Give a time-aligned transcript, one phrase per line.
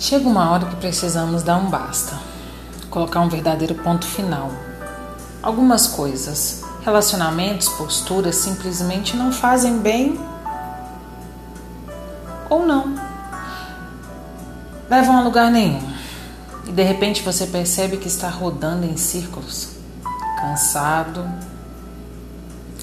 [0.00, 2.18] Chega uma hora que precisamos dar um basta,
[2.88, 4.50] colocar um verdadeiro ponto final.
[5.42, 10.18] Algumas coisas, relacionamentos, posturas simplesmente não fazem bem
[12.48, 12.94] ou não.
[14.88, 15.86] Levam a lugar nenhum.
[16.66, 19.68] E de repente você percebe que está rodando em círculos,
[20.40, 21.30] cansado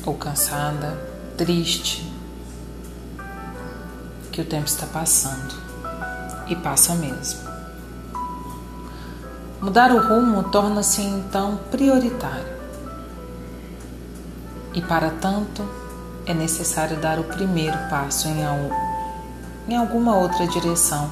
[0.05, 0.95] ou cansada,
[1.35, 2.13] triste,
[4.31, 5.66] que o tempo está passando
[6.49, 7.39] e passa mesmo.
[9.61, 12.57] Mudar o rumo torna-se então prioritário.
[14.73, 15.67] E para tanto,
[16.27, 18.41] é necessário dar o primeiro passo em,
[19.67, 21.11] em alguma outra direção,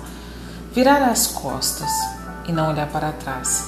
[0.73, 1.89] virar as costas
[2.47, 3.67] e não olhar para trás.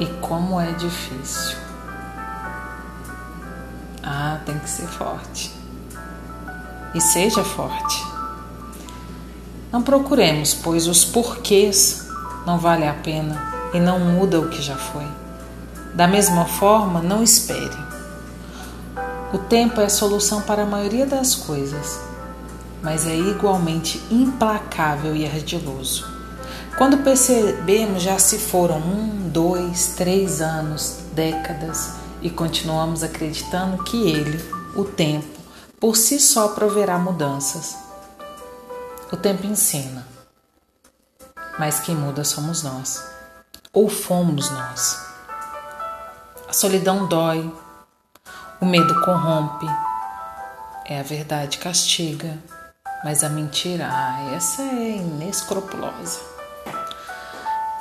[0.00, 1.58] E como é difícil.
[4.02, 5.54] Ah, tem que ser forte.
[6.94, 8.07] E seja forte.
[9.70, 12.06] Não procuremos, pois os porquês
[12.46, 15.06] não vale a pena e não muda o que já foi.
[15.94, 17.76] Da mesma forma, não espere.
[19.32, 22.00] O tempo é a solução para a maioria das coisas,
[22.82, 26.06] mas é igualmente implacável e ardiloso.
[26.78, 31.90] Quando percebemos, já se foram um, dois, três anos, décadas,
[32.22, 34.42] e continuamos acreditando que ele,
[34.74, 35.38] o tempo,
[35.78, 37.87] por si só proverá mudanças.
[39.10, 40.06] O tempo ensina,
[41.58, 43.02] mas quem muda somos nós,
[43.72, 45.02] ou fomos nós.
[46.46, 47.50] A solidão dói,
[48.60, 49.64] o medo corrompe,
[50.84, 52.38] é a verdade castiga,
[53.02, 56.20] mas a mentira, ah, essa é inescrupulosa.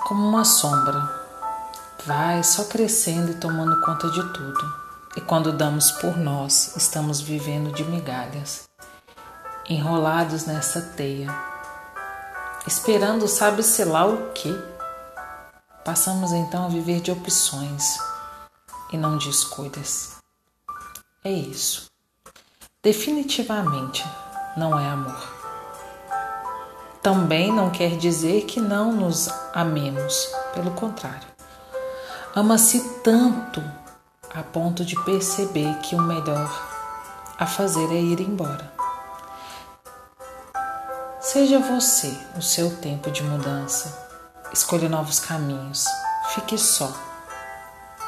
[0.07, 0.97] Como uma sombra,
[2.05, 4.87] vai só crescendo e tomando conta de tudo.
[5.17, 8.66] E quando damos por nós, estamos vivendo de migalhas
[9.69, 11.29] enrolados nessa teia,
[12.65, 14.53] esperando sabe-se lá o que.
[15.83, 17.97] Passamos então a viver de opções
[18.91, 20.17] e não de escolhas.
[21.23, 21.89] É isso.
[22.83, 24.05] Definitivamente
[24.55, 25.37] não é amor.
[27.01, 31.27] Também não quer dizer que não nos amemos, pelo contrário.
[32.35, 33.63] Ama-se tanto
[34.33, 36.49] a ponto de perceber que o melhor
[37.37, 38.76] a fazer é ir embora.
[41.27, 44.07] Seja você o seu tempo de mudança.
[44.53, 45.83] Escolha novos caminhos.
[46.33, 46.89] Fique só.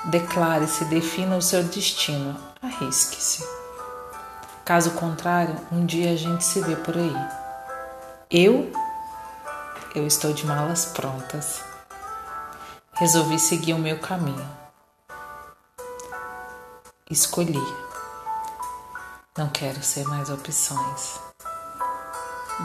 [0.06, 2.40] Declare-se, defina o seu destino.
[2.62, 3.46] Arrisque-se.
[4.63, 7.13] Caso contrário, um dia a gente se vê por aí.
[8.31, 8.72] Eu,
[9.94, 11.62] eu estou de malas prontas.
[12.94, 14.50] Resolvi seguir o meu caminho.
[17.12, 17.59] Escolhi.
[19.38, 21.28] Não quero ser mais opções.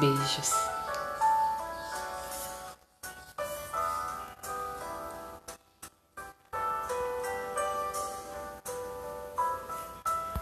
[0.01, 0.74] Beijos.